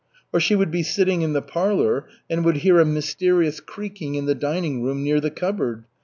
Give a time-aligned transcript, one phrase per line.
[0.33, 4.25] Or she would be sitting in the parlor and would hear a mysterious creaking in
[4.25, 5.83] the dining room near the cupboard.